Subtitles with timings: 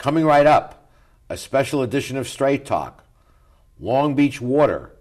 [0.00, 0.88] Coming right up,
[1.28, 3.04] a special edition of Straight Talk,
[3.78, 4.96] Long Beach Water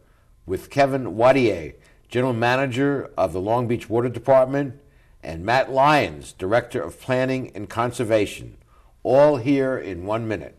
[0.45, 1.75] with Kevin Wattier,
[2.09, 4.77] General Manager of the Long Beach Water Department,
[5.23, 8.57] and Matt Lyons, Director of Planning and Conservation,
[9.01, 10.58] all here in one minute.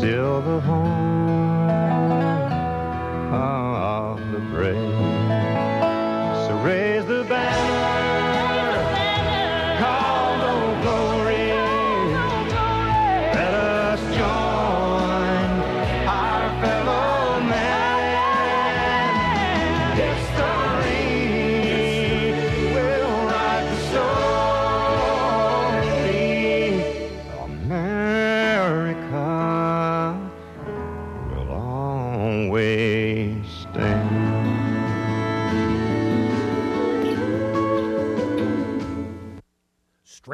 [0.00, 1.68] still the home
[3.34, 5.19] oh, of the brave.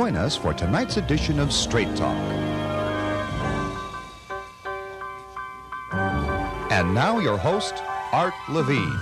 [0.00, 2.16] Join us for tonight's edition of Straight Talk.
[6.72, 7.74] And now, your host,
[8.10, 8.98] Art Levine.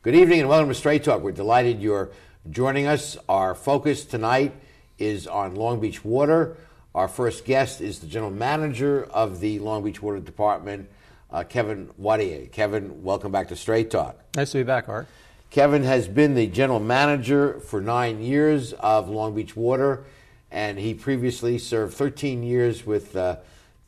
[0.00, 1.20] Good evening and welcome to Straight Talk.
[1.20, 2.08] We're delighted you're
[2.50, 3.18] joining us.
[3.28, 4.54] Our focus tonight
[4.96, 6.56] is on Long Beach Water.
[6.94, 10.88] Our first guest is the general manager of the Long Beach Water Department,
[11.30, 12.50] uh, Kevin Wattier.
[12.50, 14.18] Kevin, welcome back to Straight Talk.
[14.36, 15.06] Nice to be back, Art.
[15.50, 20.04] Kevin has been the general manager for nine years of Long Beach Water,
[20.50, 23.36] and he previously served 13 years with uh,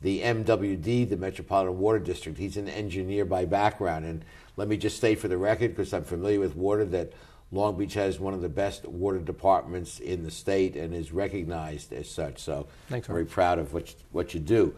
[0.01, 2.37] the MWD, the Metropolitan Water District.
[2.37, 4.05] He's an engineer by background.
[4.05, 4.25] And
[4.57, 7.13] let me just state for the record, because I'm familiar with water, that
[7.51, 11.93] Long Beach has one of the best water departments in the state and is recognized
[11.93, 12.39] as such.
[12.39, 14.73] So Thanks, very proud of what you, what you do.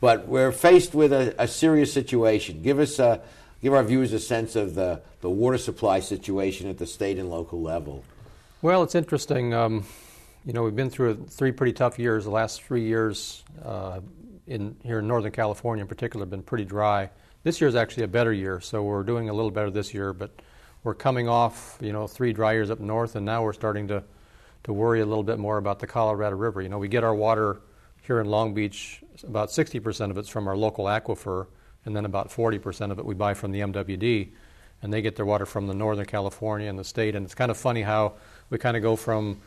[0.00, 2.60] But we're faced with a, a serious situation.
[2.60, 3.22] Give us a,
[3.66, 7.28] give our viewers a sense of the, the water supply situation at the state and
[7.28, 8.04] local level.
[8.62, 9.52] Well, it's interesting.
[9.54, 9.84] Um,
[10.44, 12.26] you know, we've been through three pretty tough years.
[12.26, 14.02] The last three years uh,
[14.46, 17.10] in here in Northern California, in particular, have been pretty dry.
[17.42, 20.12] This year is actually a better year, so we're doing a little better this year.
[20.12, 20.30] But
[20.84, 24.04] we're coming off, you know, three dry years up north, and now we're starting to
[24.62, 26.62] to worry a little bit more about the Colorado River.
[26.62, 27.62] You know, we get our water
[28.02, 29.02] here in Long Beach.
[29.24, 31.48] About 60% of it's from our local aquifer,
[31.86, 34.28] and then about 40% of it we buy from the MWD,
[34.82, 37.14] and they get their water from the Northern California and the state.
[37.14, 38.14] And it's kind of funny how
[38.50, 39.40] we kind of go from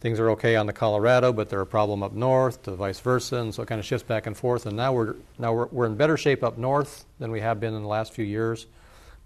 [0.00, 3.36] things are okay on the Colorado, but they're a problem up north, to vice versa,
[3.36, 4.66] and so it kind of shifts back and forth.
[4.66, 7.74] And now we're now we're, we're in better shape up north than we have been
[7.74, 8.66] in the last few years,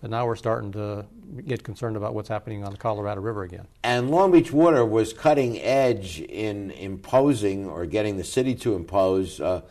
[0.00, 1.04] but now we're starting to
[1.46, 3.66] get concerned about what's happening on the Colorado River again.
[3.82, 9.40] And Long Beach Water was cutting edge in imposing or getting the city to impose
[9.40, 9.62] uh,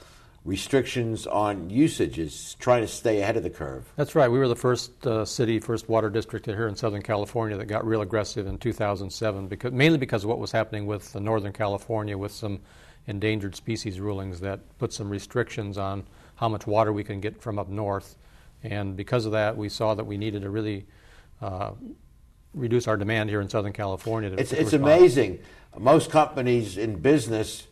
[0.43, 3.91] restrictions on usages, trying to stay ahead of the curve.
[3.95, 4.29] That's right.
[4.29, 7.85] We were the first uh, city, first water district here in Southern California that got
[7.85, 12.31] real aggressive in 2007, because, mainly because of what was happening with Northern California with
[12.31, 12.59] some
[13.07, 16.03] endangered species rulings that put some restrictions on
[16.35, 18.15] how much water we can get from up north.
[18.63, 20.85] And because of that, we saw that we needed to really
[21.39, 21.71] uh,
[22.53, 24.31] reduce our demand here in Southern California.
[24.31, 25.39] To, It's, to it's amazing.
[25.77, 27.67] Most companies in business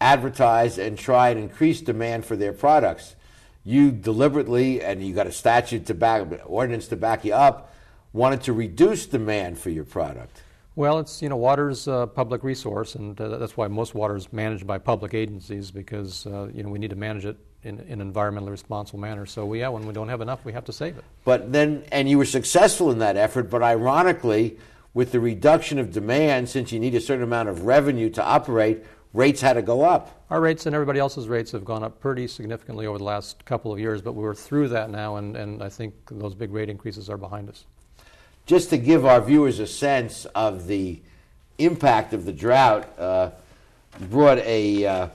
[0.00, 3.16] advertise and try and increase demand for their products.
[3.64, 7.74] You deliberately, and you got a statute to back, ordinance to back you up,
[8.12, 10.42] wanted to reduce demand for your product.
[10.76, 14.30] Well, it's you know water's a public resource, and uh, that's why most water is
[14.32, 18.00] managed by public agencies because uh, you know we need to manage it in, in
[18.00, 19.24] an environmentally responsible manner.
[19.24, 21.04] So we, yeah, when we don't have enough, we have to save it.
[21.24, 24.58] But then, and you were successful in that effort, but ironically,
[24.92, 28.84] with the reduction of demand, since you need a certain amount of revenue to operate,
[29.16, 30.24] rates had to go up.
[30.30, 33.72] Our rates and everybody else's rates have gone up pretty significantly over the last couple
[33.72, 37.08] of years, but we're through that now, and, and I think those big rate increases
[37.08, 37.64] are behind us.
[38.46, 41.00] just to give our viewers a sense of the
[41.58, 43.30] impact of the drought, uh,
[44.08, 45.08] brought a uh,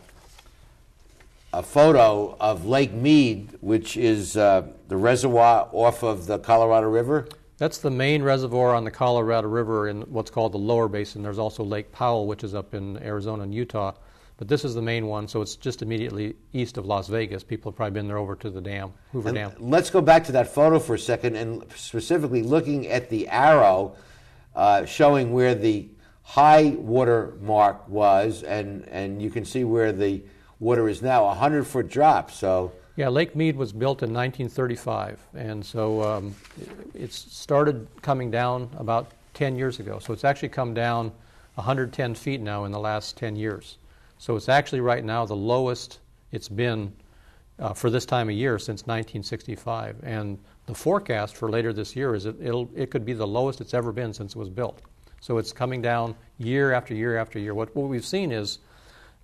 [1.54, 7.28] a photo of Lake Mead, which is uh, the reservoir off of the Colorado River.
[7.62, 11.22] That's the main reservoir on the Colorado River in what's called the lower basin.
[11.22, 13.94] There's also Lake Powell, which is up in Arizona and Utah.
[14.38, 17.44] But this is the main one, so it's just immediately east of Las Vegas.
[17.44, 19.52] People have probably been there over to the dam, Hoover And Dam.
[19.60, 23.96] Let's go back to that photo for a second, and specifically looking at the arrow
[24.56, 25.88] uh, showing where the
[26.24, 30.24] high water mark was, and, and you can see where the
[30.60, 32.32] water is now, a 100 foot drop.
[32.32, 32.72] So,
[33.02, 36.36] Yeah, Lake Mead was built in 1935, and so um,
[36.94, 39.98] it's started coming down about 10 years ago.
[39.98, 41.12] So it's actually come down
[41.56, 43.80] 110 feet now in the last 10 years.
[44.20, 45.98] So it's actually right now the lowest
[46.32, 46.94] it's been
[47.58, 49.96] uh, for this time of year since 1965.
[50.04, 50.38] And
[50.68, 52.36] the forecast for later this year is it,
[52.76, 54.80] it could be the lowest it's ever been since it was built.
[55.22, 57.56] So it's coming down year after year after year.
[57.56, 58.60] What, what we've seen is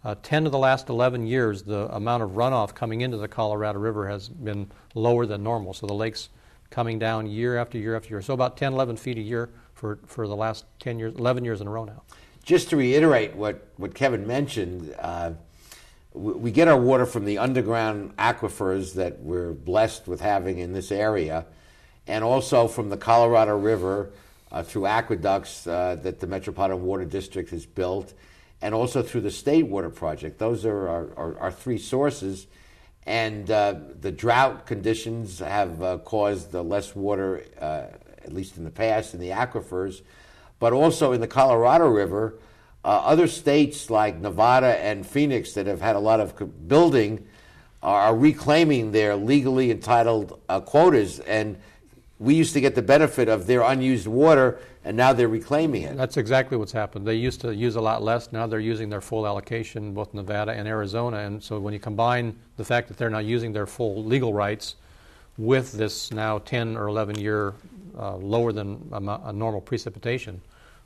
[0.08, 3.78] uh, 10 of the last 11 years, the amount of runoff coming into the Colorado
[3.78, 5.74] River has been lower than normal.
[5.74, 6.30] So the lake's
[6.70, 8.22] coming down year after year after year.
[8.22, 11.60] So about 10, 11 feet a year for, for the last 10 years, 11 years
[11.60, 12.04] in a row now.
[12.46, 15.32] just to reiterate what, what Kevin mentioned, uh,
[16.14, 20.72] we, we get our water from the underground aquifers that we're blessed with having in
[20.72, 21.46] this area,
[22.08, 24.12] and also from the Colorado River
[24.54, 28.14] uh, through aqueducts uh, that the Metropolitan Water District has built,
[28.62, 30.40] and also through the State Water Project.
[30.40, 32.48] Those are our, our, our three sources.
[33.06, 37.86] And uh, the drought conditions have uh, caused less water, uh,
[38.24, 40.02] at least in the past, in the aquifers,
[40.60, 42.34] but also in the Colorado River.
[42.84, 47.26] Uh, other states like Nevada and Phoenix that have had a lot of building
[47.82, 51.58] are reclaiming their legally entitled uh, quotas, and
[52.20, 55.98] we used to get the benefit of their unused water, and now they're reclaiming it.
[55.98, 57.06] That's exactly what's happened.
[57.06, 58.32] They used to use a lot less.
[58.32, 61.18] Now they're using their full allocation, both Nevada and Arizona.
[61.18, 64.76] And so when you combine the fact that they're now using their full legal rights
[65.38, 67.54] with this now 10 or 11 year
[68.00, 70.40] uh, lower than a, a normal precipitation,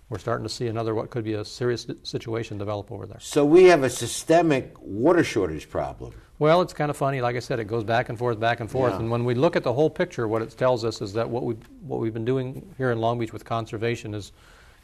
[0.09, 3.19] we're starting to see another what could be a serious situation develop over there.
[3.19, 6.15] So we have a systemic water shortage problem.
[6.41, 7.21] Well, it's kind of funny.
[7.21, 8.93] Like I said, it goes back and forth, back and forth.
[8.93, 9.01] Yeah.
[9.01, 11.43] And when we look at the whole picture, what it tells us is that what
[11.43, 11.53] we
[11.85, 14.31] what we've been doing here in Long Beach with conservation is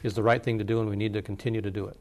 [0.04, 1.98] is the right thing to do, and we need to continue to do it.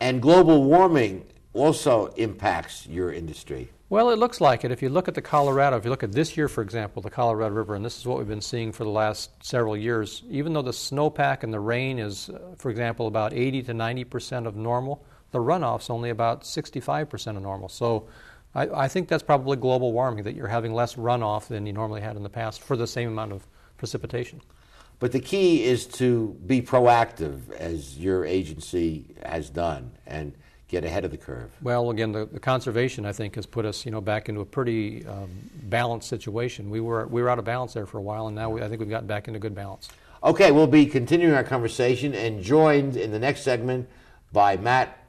[0.00, 3.70] And global warming also impacts your industry.
[3.88, 4.70] Well, it looks like it.
[4.70, 7.08] If you look at the Colorado, if you look at this year, for example, the
[7.08, 10.52] Colorado River, and this is what we've been seeing for the last several years, even
[10.52, 12.28] though the snowpack and the rain is,
[12.58, 17.38] for example, about 80 to 90 percent of normal, the runoff's only about 65 percent
[17.38, 17.70] of normal.
[17.70, 18.08] So
[18.54, 22.00] I, I think that's probably global warming, that you're having less runoff than you normally
[22.00, 23.46] had in the past for the same amount of
[23.76, 24.40] precipitation.
[25.00, 30.34] But the key is to be proactive, as your agency has done, and
[30.68, 31.50] get ahead of the curve.
[31.60, 34.46] Well, again, the, the conservation I think has put us, you know, back into a
[34.46, 35.30] pretty um,
[35.64, 36.70] balanced situation.
[36.70, 38.68] We were we were out of balance there for a while, and now we, I
[38.68, 39.88] think we've gotten back into good balance.
[40.22, 43.88] Okay, we'll be continuing our conversation and joined in the next segment
[44.32, 45.06] by Matt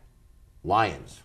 [0.63, 1.21] Lyons.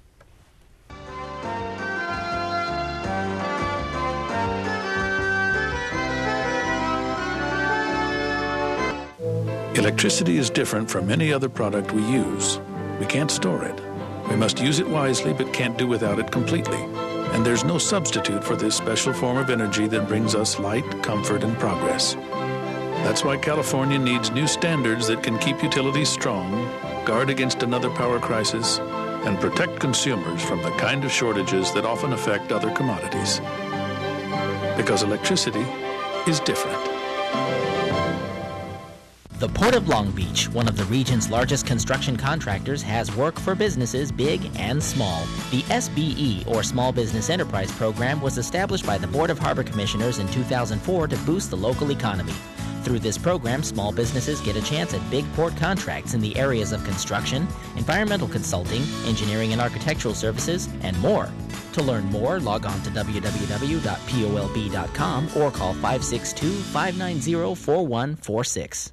[9.77, 12.61] Electricity is different from any other product we use.
[12.99, 13.81] We can't store it.
[14.29, 16.83] We must use it wisely, but can't do without it completely.
[17.33, 21.45] And there's no substitute for this special form of energy that brings us light, comfort,
[21.45, 22.15] and progress.
[23.05, 26.51] That's why California needs new standards that can keep utilities strong,
[27.05, 32.13] guard against another power crisis, and protect consumers from the kind of shortages that often
[32.13, 33.41] affect other commodities.
[34.77, 35.65] Because electricity
[36.27, 37.70] is different.
[39.41, 43.55] The Port of Long Beach, one of the region's largest construction contractors, has work for
[43.55, 45.23] businesses big and small.
[45.51, 50.19] The SBE, or Small Business Enterprise Program, was established by the Board of Harbor Commissioners
[50.19, 52.35] in 2004 to boost the local economy.
[52.83, 56.73] Through this program, small businesses get a chance at big port contracts in the areas
[56.73, 61.31] of construction, environmental consulting, engineering and architectural services, and more.
[61.73, 63.31] To learn more, log on to www.polb.com
[65.35, 68.93] or call 562 590 4146.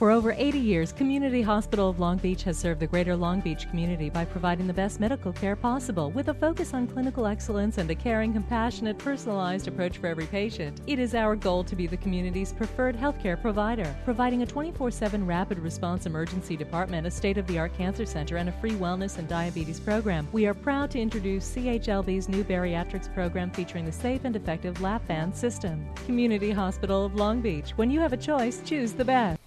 [0.00, 3.68] For over 80 years, Community Hospital of Long Beach has served the greater Long Beach
[3.68, 7.90] community by providing the best medical care possible with a focus on clinical excellence and
[7.90, 10.80] a caring, compassionate, personalized approach for every patient.
[10.86, 15.26] It is our goal to be the community's preferred healthcare provider, providing a 24 7
[15.26, 19.18] rapid response emergency department, a state of the art cancer center, and a free wellness
[19.18, 20.26] and diabetes program.
[20.32, 25.06] We are proud to introduce CHLB's new bariatrics program featuring the safe and effective lap
[25.08, 25.86] band system.
[26.06, 27.72] Community Hospital of Long Beach.
[27.76, 29.39] When you have a choice, choose the best.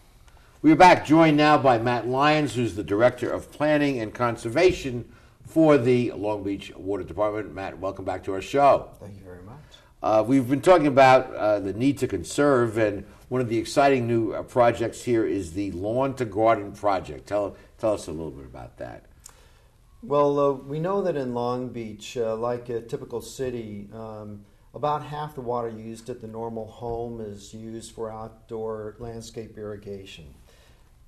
[0.64, 5.04] We're back, joined now by Matt Lyons, who's the Director of Planning and Conservation
[5.46, 7.54] for the Long Beach Water Department.
[7.54, 8.92] Matt, welcome back to our show.
[8.98, 9.58] Thank you very much.
[10.02, 14.08] Uh, we've been talking about uh, the need to conserve, and one of the exciting
[14.08, 17.28] new uh, projects here is the Lawn to Garden project.
[17.28, 19.04] Tell, tell us a little bit about that.
[20.02, 25.04] Well, uh, we know that in Long Beach, uh, like a typical city, um, about
[25.04, 30.34] half the water used at the normal home is used for outdoor landscape irrigation.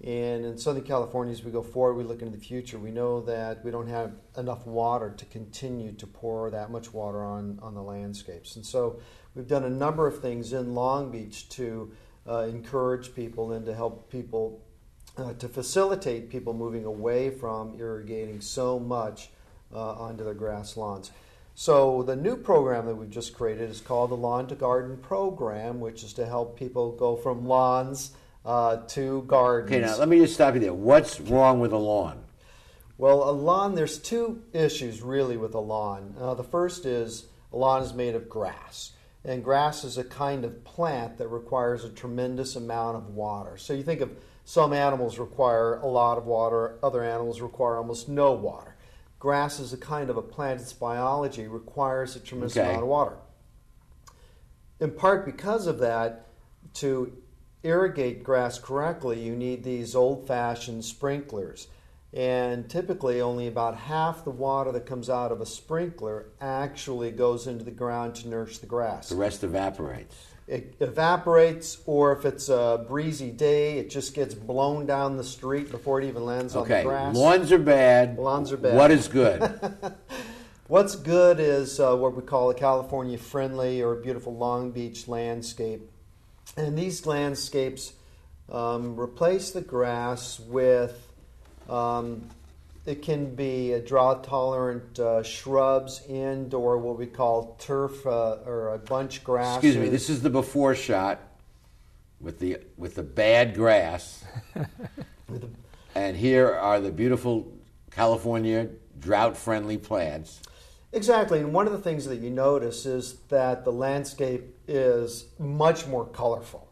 [0.04, 3.22] And in Southern California, as we go forward, we look into the future, we know
[3.22, 7.74] that we don't have enough water to continue to pour that much water on, on
[7.74, 8.58] the landscapes.
[8.58, 9.00] And so
[9.34, 11.94] we've done a number of things in Long Beach to
[12.28, 14.62] uh, encourage people and to help people,
[15.18, 19.30] uh, to facilitate people moving away from irrigating so much
[19.74, 21.12] uh, onto their grass lawns.
[21.58, 25.80] So the new program that we've just created is called the Lawn to Garden Program,
[25.80, 28.12] which is to help people go from lawns
[28.46, 29.72] uh, to gardens.
[29.72, 30.74] Okay, now let me just stop you there.
[30.74, 32.24] What's wrong with a lawn?
[32.98, 36.16] Well, a lawn, there's two issues really with a lawn.
[36.20, 38.92] Uh, the first is a lawn is made of grass.
[39.26, 43.58] And grass is a kind of plant that requires a tremendous amount of water.
[43.58, 44.12] So you think of
[44.46, 48.76] some animals require a lot of water, other animals require almost no water.
[49.18, 52.70] Grass is a kind of a plant, its biology requires a tremendous Okay.
[52.70, 53.18] amount of water.
[54.80, 56.28] In part because of that,
[56.76, 57.12] to
[57.66, 61.68] irrigate grass correctly, you need these old fashioned sprinklers.
[62.14, 67.46] And typically, only about half the water that comes out of a sprinkler actually goes
[67.46, 69.10] into the ground to nourish the grass.
[69.10, 70.16] The rest evaporates.
[70.48, 75.72] It evaporates, or if it's a breezy day, it just gets blown down the street
[75.72, 77.16] before it even lands on the grass.
[77.16, 78.18] lawns are bad.
[78.18, 78.76] Lawns are bad.
[78.76, 79.42] What is good?
[80.68, 85.92] What's good is uh, what we call a California friendly or beautiful Long Beach landscape.
[86.58, 87.94] And these landscapes
[88.52, 91.08] um, replace the grass with,
[91.70, 92.30] um,
[92.86, 98.38] it can be a drought tolerant uh, shrubs and or what we call turf uh,
[98.46, 99.58] or a bunch grass.
[99.58, 99.90] Excuse me.
[99.90, 101.20] This is the before shot
[102.22, 104.24] with the with the bad grass,
[105.96, 107.52] and here are the beautiful
[107.92, 108.70] California
[109.00, 110.42] drought-friendly plants.
[110.96, 115.86] Exactly, and one of the things that you notice is that the landscape is much
[115.88, 116.70] more colorful.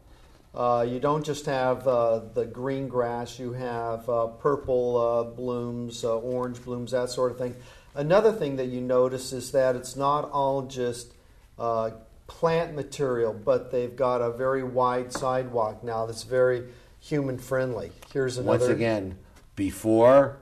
[0.54, 6.04] Uh, you don't just have uh, the green grass, you have uh, purple uh, blooms,
[6.04, 7.54] uh, orange blooms, that sort of thing.
[7.94, 11.12] Another thing that you notice is that it's not all just
[11.58, 11.90] uh,
[12.26, 16.64] plant material, but they've got a very wide sidewalk now that's very
[16.98, 17.92] human friendly.
[18.10, 18.58] Here's another.
[18.58, 19.18] Once again,
[19.54, 20.38] before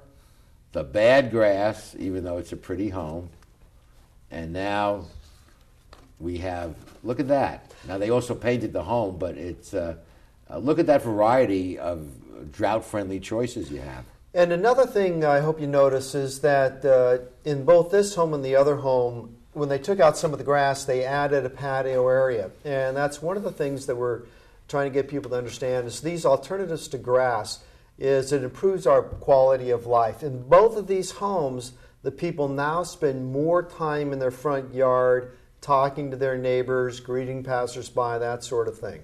[0.70, 3.30] the bad grass, even though it's a pretty home,
[4.32, 5.04] and now
[6.18, 6.74] we have.
[7.04, 7.70] Look at that.
[7.86, 9.96] Now they also painted the home, but it's uh,
[10.50, 12.06] uh, look at that variety of
[12.50, 14.04] drought-friendly choices you have.
[14.34, 18.44] And another thing I hope you notice is that uh, in both this home and
[18.44, 22.08] the other home, when they took out some of the grass, they added a patio
[22.08, 22.50] area.
[22.64, 24.22] And that's one of the things that we're
[24.68, 27.62] trying to get people to understand is these alternatives to grass
[27.98, 30.22] is it improves our quality of life.
[30.22, 35.36] In both of these homes, the people now spend more time in their front yard
[35.60, 39.02] talking to their neighbors, greeting passersby, that sort of thing.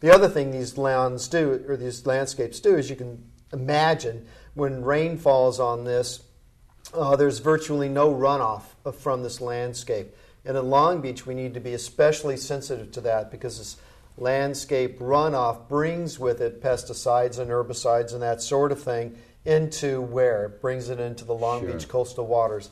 [0.00, 4.82] The other thing these lawns do, or these landscapes do, is you can imagine when
[4.82, 6.24] rain falls on this,
[6.92, 8.62] uh, there's virtually no runoff
[8.94, 10.14] from this landscape.
[10.44, 13.76] And in Long Beach, we need to be especially sensitive to that because this
[14.16, 20.44] landscape runoff brings with it pesticides and herbicides and that sort of thing into where?
[20.46, 21.72] It brings it into the Long Sure.
[21.72, 22.70] Beach coastal waters.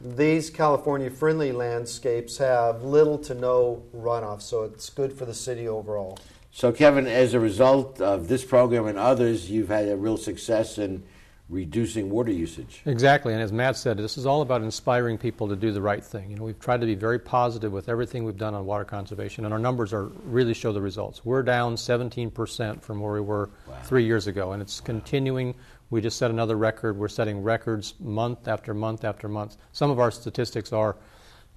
[0.00, 5.68] These California friendly landscapes have little to no runoff, so it's good for the city
[5.68, 6.18] overall.
[6.52, 10.78] So, Kevin, as a result of this program and others, you've had a real success
[10.78, 11.02] in
[11.50, 12.80] reducing water usage.
[12.86, 16.02] Exactly, and as Matt said, this is all about inspiring people to do the right
[16.02, 16.30] thing.
[16.30, 19.44] You know, we've tried to be very positive with everything we've done on water conservation,
[19.44, 21.24] and our numbers are really show the results.
[21.24, 23.50] We're down 17% from where we were
[23.82, 25.54] three years ago, and it's continuing.
[25.90, 26.96] We just set another record.
[26.96, 29.56] We're setting records month after month after month.
[29.72, 30.96] Some of our statistics are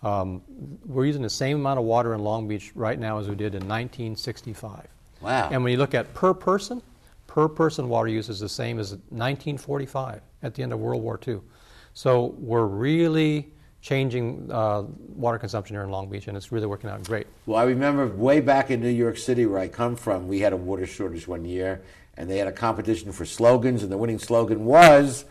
[0.02, 0.42] um,
[0.86, 3.54] we're using the same amount of water in Long Beach right now as we did
[3.54, 4.88] in 1965.
[5.22, 5.50] Wow.
[5.50, 6.82] And when you look at per person,
[7.28, 11.20] per person water use is the same as 1945 at the end of World War
[11.26, 11.40] II.
[11.94, 14.82] So we're really changing uh,
[15.16, 17.28] water consumption here in Long Beach, and it's really working out great.
[17.46, 20.54] Well, I remember way back in New York City, where I come from, we had
[20.54, 21.82] a water shortage one year,
[22.18, 25.26] and they had a competition for slogans, and the winning slogan was,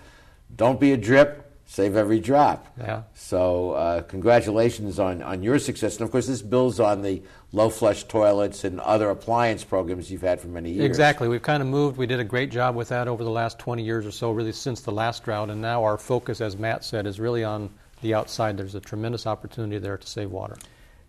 [0.55, 3.03] "Don't be a drip, save every drop." Yeah.
[3.15, 7.23] So, uh, congratulations on, on your success, and of course, this builds on the
[7.53, 10.87] low flush toilets and other appliance programs you've had for many years.
[10.87, 11.29] Exactly.
[11.29, 11.99] We've kind of moved.
[11.99, 14.53] We did a great job with that over the last 20 years or so, really
[14.53, 17.71] since the last drought, and now our focus, as Matt said, is really on
[18.01, 18.57] the outside.
[18.57, 20.57] There's a tremendous opportunity there to save water.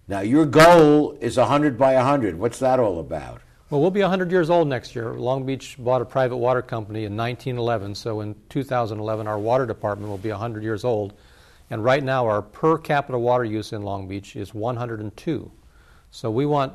[0.07, 2.37] Now, your goal is 100 by 100.
[2.37, 3.41] What's that all about?
[3.69, 5.13] Well, we'll be 100 years old next year.
[5.13, 10.11] Long Beach bought a private water company in 1911, so in 2011, our water department
[10.11, 11.13] will be 100 years old.
[11.71, 15.51] And right now, our per capita water use in Long Beach is 102.
[16.11, 16.73] So we want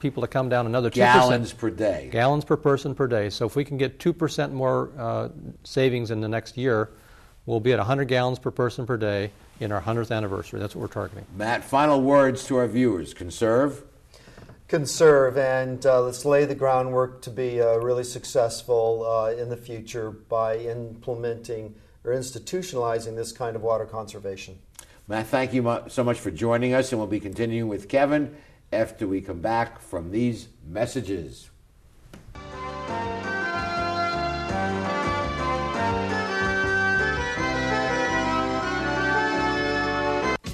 [0.00, 0.96] people to come down another 2%.
[0.96, 2.10] Gallons per day.
[2.12, 3.30] Gallons per person per day.
[3.30, 5.28] So if we can get 2% more uh,
[5.62, 6.90] savings in the next year,
[7.46, 10.60] we'll be at 100 gallons per person per day in our 100th anniversary.
[10.60, 11.24] That's what we're targeting.
[11.34, 13.14] Matt, final words to our viewers.
[13.14, 13.82] Conserve.
[14.66, 19.56] Conserve, and uh, let's lay the groundwork to be uh, really successful uh, in the
[19.56, 24.58] future by implementing or institutionalizing this kind of water conservation.
[25.06, 28.34] Matt, thank you so much for joining us, and we'll be continuing with Kevin
[28.72, 31.50] after we come back from these messages.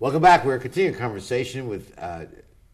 [0.00, 0.44] Welcome back.
[0.44, 2.26] We're continuing conversation with uh,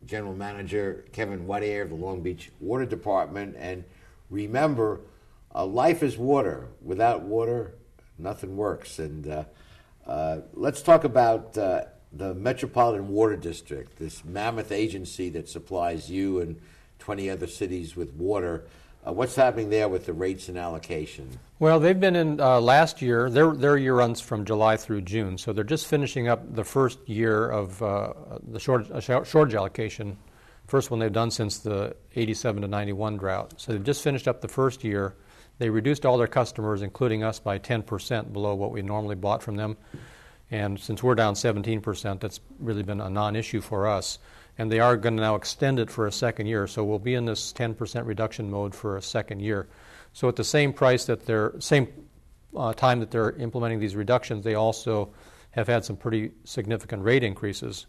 [0.05, 3.57] General Manager Kevin Wattier of the Long Beach Water Department.
[3.59, 3.85] And
[4.29, 5.01] remember,
[5.55, 6.69] uh, life is water.
[6.83, 7.77] Without water,
[8.19, 8.99] nothing works.
[8.99, 9.45] And uh,
[10.07, 16.41] uh, let's talk about uh, the Metropolitan Water District, this mammoth agency that supplies you
[16.41, 16.61] and
[16.99, 18.67] 20 other cities with water.
[19.07, 21.29] Uh, what's happening there with the rates and allocation?
[21.59, 23.29] Well, they've been in uh, last year.
[23.29, 27.07] Their their year runs from July through June, so they're just finishing up the first
[27.07, 28.13] year of uh,
[28.51, 30.17] the shortage, uh, shortage allocation.
[30.67, 33.55] First one they've done since the 87 to 91 drought.
[33.59, 35.15] So they've just finished up the first year.
[35.59, 39.57] They reduced all their customers, including us, by 10% below what we normally bought from
[39.57, 39.77] them.
[40.51, 44.19] And since we're down 17%, that's really been a non-issue for us.
[44.57, 47.15] And they are going to now extend it for a second year, so we'll be
[47.15, 49.69] in this 10% reduction mode for a second year.
[50.13, 51.89] So at the same price that they're same
[52.57, 55.13] uh, time that they're implementing these reductions, they also
[55.51, 57.87] have had some pretty significant rate increases.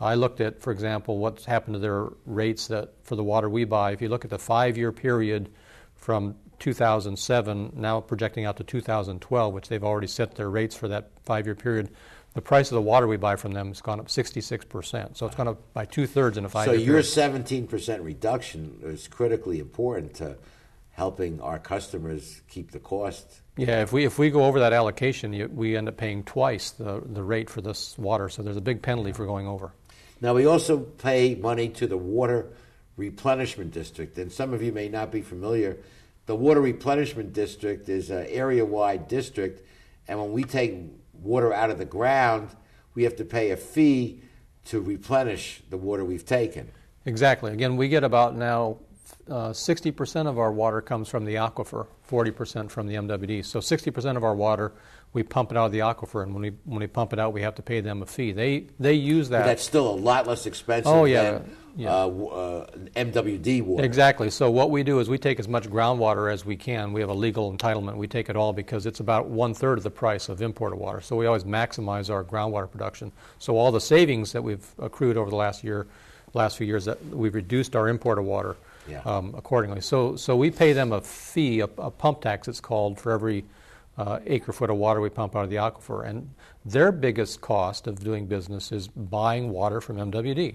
[0.00, 3.64] I looked at, for example, what's happened to their rates that for the water we
[3.64, 3.92] buy.
[3.92, 5.50] If you look at the five-year period
[5.94, 11.10] from 2007, now projecting out to 2012, which they've already set their rates for that
[11.24, 11.90] five-year period,
[12.34, 15.16] the price of the water we buy from them has gone up 66%.
[15.16, 17.68] So it's gone up by two thirds in a five So year So your period.
[17.68, 20.36] 17% reduction is critically important to
[20.92, 23.40] helping our customers keep the cost.
[23.56, 26.70] Yeah, if we if we go over that allocation, you, we end up paying twice
[26.70, 28.28] the, the rate for this water.
[28.30, 29.72] So there's a big penalty for going over.
[30.22, 32.46] Now, we also pay money to the Water
[32.96, 35.78] Replenishment District, and some of you may not be familiar.
[36.26, 39.66] The Water Replenishment District is an area wide district,
[40.06, 40.74] and when we take
[41.22, 42.50] water out of the ground,
[42.94, 44.20] we have to pay a fee
[44.66, 46.70] to replenish the water we've taken.
[47.04, 47.52] Exactly.
[47.52, 48.78] Again, we get about now
[49.28, 53.44] uh, 60% of our water comes from the aquifer, 40% from the MWD.
[53.44, 54.72] So 60% of our water
[55.12, 57.32] we pump it out of the aquifer, and when we when we pump it out,
[57.32, 58.32] we have to pay them a fee.
[58.32, 59.40] They they use that.
[59.40, 61.90] But that's still a lot less expensive Oh, yeah, than yeah.
[61.94, 63.84] Uh, uh, MWD water.
[63.84, 64.30] Exactly.
[64.30, 66.92] So what we do is we take as much groundwater as we can.
[66.92, 67.96] We have a legal entitlement.
[67.96, 71.00] We take it all because it's about one third of the price of imported water.
[71.00, 73.12] So we always maximize our groundwater production.
[73.38, 75.86] So all the savings that we've accrued over the last year,
[76.34, 78.56] last few years, that we've reduced our imported water
[78.88, 79.00] Yeah.
[79.04, 79.80] um, accordingly.
[79.80, 83.44] So so we pay them a fee, a, a pump tax, it's called, for every
[83.98, 86.06] uh, acre foot of water we pump out of the aquifer.
[86.06, 86.30] And
[86.64, 90.54] their biggest cost of doing business is buying water from MWD.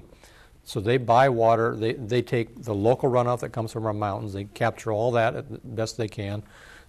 [0.68, 4.34] So they buy water, they, they take the local runoff that comes from our mountains,
[4.34, 6.44] they capture all that at the best they can.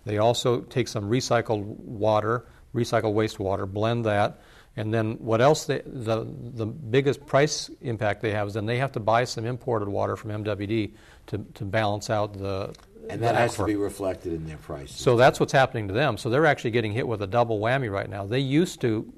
[0.05, 4.41] They also take some recycled water, recycled wastewater, blend that,
[4.77, 8.79] and then what else they, the, the biggest price impact they have is then they
[8.79, 10.95] have to buy some imported water from MWD
[11.29, 12.75] to, to balance out the.
[13.09, 14.91] and the that has to be reflected in their price.
[14.91, 16.19] So that's what's happening to them.
[16.19, 18.27] So they're actually getting hit with a double whammy right now.
[18.27, 19.13] They used to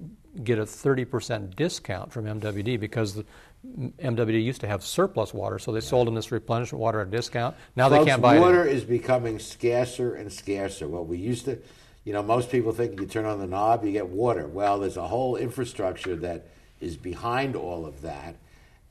[0.44, 3.24] get a 30% discount from MWD because the
[3.98, 7.10] MWD used to have surplus water, so they sold them this replenishment water at a
[7.10, 7.56] discount.
[7.76, 10.88] Now they can't buy water is becoming scarcer and scarcer.
[10.88, 11.58] What we used to,
[12.04, 14.46] you know, most people think you turn on the knob, you get water.
[14.46, 16.46] Well, there's a whole infrastructure that
[16.80, 18.36] is behind all of that,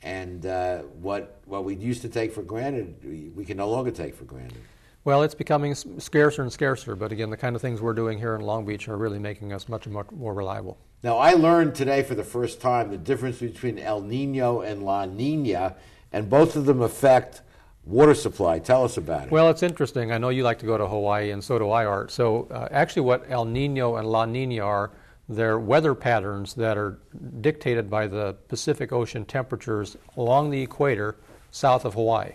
[0.04, 3.92] and uh, what what we used to take for granted, we, we can no longer
[3.92, 4.62] take for granted.
[5.10, 8.36] Well, it's becoming scarcer and scarcer, but again, the kind of things we're doing here
[8.36, 10.78] in Long Beach are really making us much, much more reliable.
[11.02, 15.06] Now, I learned today for the first time the difference between El Nino and La
[15.06, 15.78] Nina,
[16.12, 17.42] and both of them affect
[17.86, 18.60] water supply.
[18.60, 19.32] Tell us about it.
[19.32, 20.12] Well, it's interesting.
[20.12, 22.12] I know you like to go to Hawaii, and so do I, Art.
[22.12, 24.92] So, uh, actually, what El Nino and La Nina are,
[25.28, 27.00] they're weather patterns that are
[27.42, 31.16] dictated by the Pacific Ocean temperatures along the equator
[31.50, 32.34] south of Hawaii.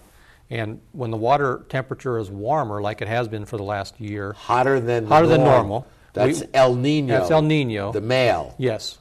[0.50, 4.34] And when the water temperature is warmer, like it has been for the last year,
[4.34, 5.86] hotter than hotter than normal.
[6.12, 7.18] That's we- El Nino.
[7.18, 7.92] That's El Nino.
[7.92, 8.54] The male.
[8.58, 8.98] Yes.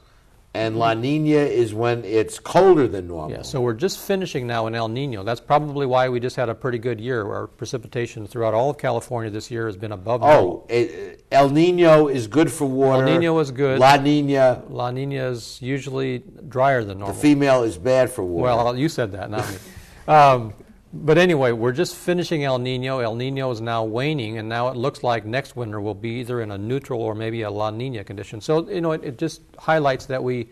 [0.56, 3.38] And La Nina is when it's colder than normal.
[3.38, 5.24] Yeah, so we're just finishing now in El Nino.
[5.24, 7.26] That's probably why we just had a pretty good year.
[7.26, 10.64] Our precipitation throughout all of California this year has been above normal.
[10.70, 13.04] Oh, El Nino is good for water.
[13.04, 13.80] El Nino is good.
[13.80, 17.16] La Nina, La Nina is usually drier than normal.
[17.16, 18.44] the female, is bad for water.
[18.44, 19.56] Well, you said that, not me.
[20.06, 20.52] Um,
[20.94, 23.00] but anyway, we're just finishing El Nino.
[23.00, 26.40] El Nino is now waning, and now it looks like next winter will be either
[26.40, 28.40] in a neutral or maybe a La Nina condition.
[28.40, 30.48] So you know, it, it just highlights that we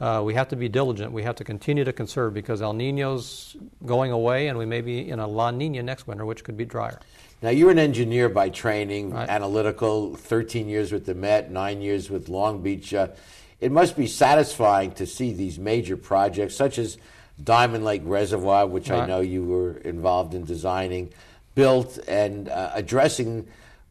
[0.00, 1.12] uh, we have to be diligent.
[1.12, 5.10] We have to continue to conserve because El Nino's going away, and we may be
[5.10, 7.00] in a La Nina next winter, which could be drier.
[7.42, 12.28] Now, you're an engineer by training, analytical, 13 years with the Met, nine years with
[12.28, 12.92] Long Beach.
[12.92, 13.08] Uh,
[13.60, 16.98] it must be satisfying to see these major projects, such as
[17.44, 21.12] Diamond Lake Reservoir, which I know you were involved in designing,
[21.54, 23.46] built and uh, addressing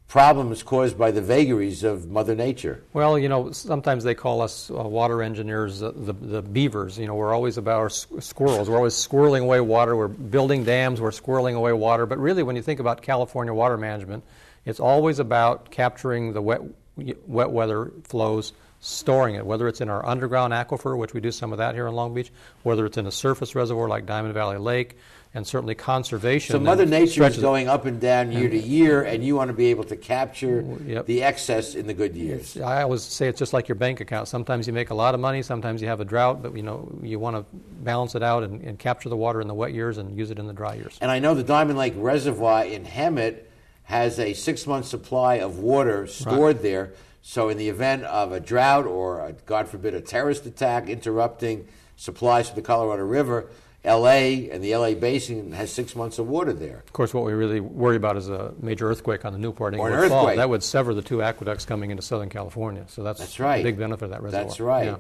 [0.09, 2.83] problems caused by the vagaries of Mother Nature.
[2.93, 6.97] Well, you know, sometimes they call us uh, water engineers uh, the, the beavers.
[6.97, 8.69] You know, we're always about our squirrels.
[8.69, 9.95] We're always squirreling away water.
[9.95, 10.99] We're building dams.
[10.99, 12.07] We're squirreling away water.
[12.07, 14.23] But really, when you think about California water management,
[14.65, 16.61] it's always about capturing the wet,
[17.27, 21.51] wet weather flows, storing it, whether it's in our underground aquifer, which we do some
[21.51, 22.31] of that here in Long Beach,
[22.63, 24.97] whether it's in a surface reservoir like Diamond Valley Lake,
[25.33, 26.53] and certainly conservation.
[26.53, 29.53] So Mother Nature is going up and down year to year, and you want to
[29.53, 31.05] be able to capture Yep.
[31.05, 32.57] the excess in the good years.
[32.57, 34.27] I always say it's just like your bank account.
[34.27, 36.89] Sometimes you make a lot of money, sometimes you have a drought, but you know
[37.03, 37.45] you want to
[37.83, 40.39] balance it out and, and capture the water in the wet years and use it
[40.39, 40.97] in the dry years.
[40.99, 43.41] And I know the Diamond Lake Reservoir in Hemet
[43.83, 46.93] has a six month supply of water stored there.
[47.21, 51.67] So, in the event of a drought or, a, God forbid, a terrorist attack interrupting
[51.95, 53.49] supplies to the Colorado River,
[53.85, 56.83] LA and the LA basin has six months of water there.
[56.85, 59.87] Of course, what we really worry about is a major earthquake on the Newport Or
[59.87, 60.35] an Inglewood Fault.
[60.35, 62.85] That would sever the two aqueducts coming into Southern California.
[62.87, 63.61] So that's, That's right.
[63.61, 64.45] a big benefit of that reservoir.
[64.45, 64.85] That's right.
[64.85, 64.97] Yeah.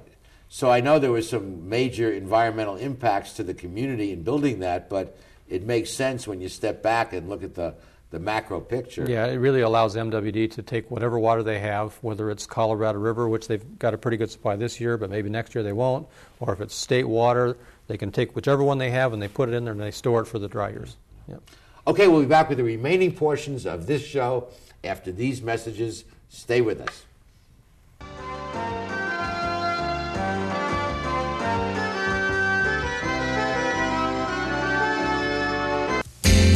[0.47, 4.89] So I know there was some major environmental impacts to the community in building that,
[4.89, 7.75] but it makes sense when you step back and look at the
[8.11, 9.05] the macro picture.
[9.07, 13.29] Yeah, it really allows MWD to take whatever water they have, whether it's Colorado River,
[13.29, 16.07] which they've got a pretty good supply this year, but maybe next year they won't,
[16.39, 17.55] or if it's state water,
[17.87, 19.91] they can take whichever one they have and they put it in there and they
[19.91, 20.97] store it for the dry years.
[21.27, 21.41] Yep.
[21.87, 24.49] Okay, we'll be back with the remaining portions of this show
[24.83, 26.05] after these messages.
[26.29, 27.03] Stay with us.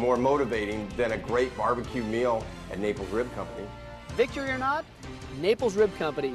[0.00, 3.66] more motivating than a great barbecue meal at Naples Rib Company.
[4.16, 4.86] Victory or not,
[5.40, 6.34] Naples Rib Company,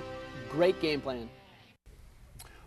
[0.51, 1.27] great game plan.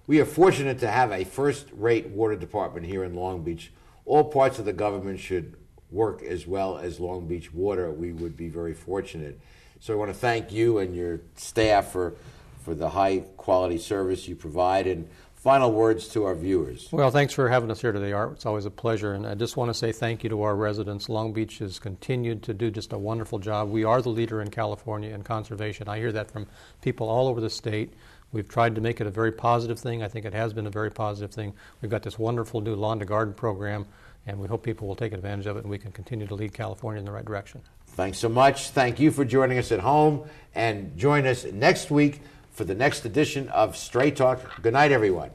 [0.09, 3.71] We are fortunate to have a first rate water department here in Long Beach.
[4.07, 5.55] All parts of the government should
[5.91, 7.91] work as well as Long Beach Water.
[7.93, 9.39] We would be very fortunate.
[9.81, 12.17] So I want to thank you and your staff for,
[12.65, 14.89] for the high quality service you provide.
[14.89, 15.09] And
[15.49, 16.91] final words to our viewers.
[16.93, 18.33] Well, thanks for having us here today, Art.
[18.33, 19.15] It's always a pleasure.
[19.15, 21.09] And I just want to say thank you to our residents.
[21.09, 23.71] Long Beach has continued to do just a wonderful job.
[23.71, 25.89] We are the leader in California in conservation.
[25.89, 26.49] I hear that from
[26.83, 27.95] people all over the state.
[28.31, 30.03] We've tried to make it a very positive thing.
[30.03, 31.55] I think it has been a very positive thing.
[31.81, 33.87] We've got this wonderful new lawn to garden program,
[34.27, 36.53] and we hope people will take advantage of it and we can continue to lead
[36.53, 37.63] California in the right direction.
[37.87, 38.69] Thanks so much.
[38.69, 42.21] Thank you for joining us at home, and join us next week
[42.59, 44.61] for the next edition of Straight Talk.
[44.61, 45.31] Good night, everyone.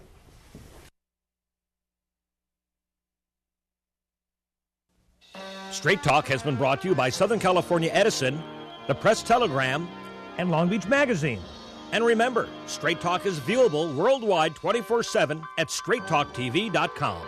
[5.72, 8.44] Straight Talk has been brought to you by Southern California Edison,
[8.88, 9.88] the Press Telegram,
[10.38, 11.40] and Long Beach Magazine.
[11.94, 17.22] And remember, Straight Talk is viewable worldwide 24 7 at straighttalktv.com.